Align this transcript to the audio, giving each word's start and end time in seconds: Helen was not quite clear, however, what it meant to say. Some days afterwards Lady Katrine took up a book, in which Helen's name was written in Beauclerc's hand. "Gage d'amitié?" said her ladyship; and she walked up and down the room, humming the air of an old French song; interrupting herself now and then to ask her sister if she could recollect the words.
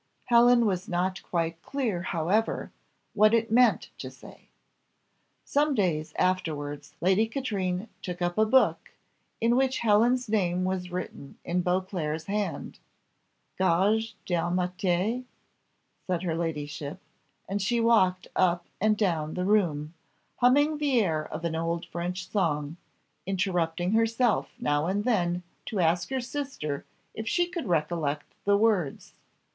Helen 0.25 0.65
was 0.65 0.89
not 0.89 1.21
quite 1.21 1.61
clear, 1.61 2.01
however, 2.01 2.71
what 3.13 3.35
it 3.35 3.51
meant 3.51 3.91
to 3.99 4.09
say. 4.09 4.47
Some 5.45 5.75
days 5.75 6.11
afterwards 6.17 6.95
Lady 7.01 7.27
Katrine 7.27 7.87
took 8.01 8.19
up 8.19 8.35
a 8.39 8.45
book, 8.47 8.93
in 9.39 9.55
which 9.55 9.77
Helen's 9.81 10.27
name 10.27 10.65
was 10.65 10.89
written 10.91 11.37
in 11.45 11.61
Beauclerc's 11.61 12.25
hand. 12.25 12.79
"Gage 13.59 14.15
d'amitié?" 14.25 15.25
said 16.07 16.23
her 16.23 16.33
ladyship; 16.33 16.99
and 17.47 17.61
she 17.61 17.79
walked 17.79 18.25
up 18.35 18.65
and 18.79 18.97
down 18.97 19.35
the 19.35 19.45
room, 19.45 19.93
humming 20.37 20.79
the 20.79 20.99
air 20.99 21.31
of 21.31 21.45
an 21.45 21.55
old 21.55 21.85
French 21.85 22.27
song; 22.27 22.77
interrupting 23.27 23.91
herself 23.91 24.49
now 24.57 24.87
and 24.87 25.03
then 25.03 25.43
to 25.67 25.79
ask 25.79 26.09
her 26.09 26.21
sister 26.21 26.85
if 27.13 27.27
she 27.29 27.45
could 27.47 27.67
recollect 27.67 28.25
the 28.45 28.57
words. 28.57 29.13